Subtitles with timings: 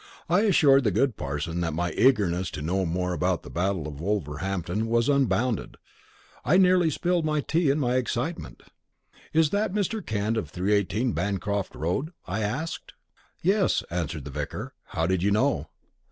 [0.27, 3.99] I assured the good parson that my eagerness to know more about the Battle of
[4.01, 5.77] Wolverhampton was unbounded.
[6.43, 8.63] I nearly spilled my tea in my excitement.
[9.31, 10.03] "Is that Mr.
[10.03, 12.93] Kent of 318, Bancroft Road?" I asked.
[13.43, 14.73] "Yes," answered the vicar.
[14.85, 15.67] "How did you know?"